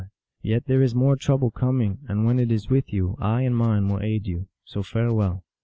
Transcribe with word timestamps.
Yet 0.41 0.65
there 0.65 0.81
is 0.81 0.95
more 0.95 1.15
trouble 1.15 1.51
coming, 1.51 1.99
and 2.09 2.25
when 2.25 2.39
it 2.39 2.51
is 2.51 2.71
with 2.71 2.91
you 2.91 3.15
I 3.19 3.43
and 3.43 3.55
mine 3.55 3.87
will 3.87 4.01
aid 4.01 4.25
you. 4.25 4.47
So 4.65 4.81
farewell." 4.81 5.43